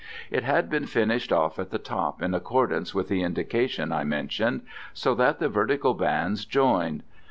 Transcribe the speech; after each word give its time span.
It 0.31 0.43
had 0.43 0.67
been 0.67 0.87
finished 0.87 1.31
off 1.31 1.59
at 1.59 1.69
the 1.69 1.77
top 1.77 2.23
in 2.23 2.33
accordance 2.33 2.95
with 2.95 3.07
the 3.07 3.21
indication 3.21 3.91
I 3.91 4.03
mentioned, 4.03 4.61
so 4.95 5.13
that 5.13 5.37
the 5.37 5.47
vertical 5.47 5.93
bands 5.93 6.43
joined. 6.43 7.03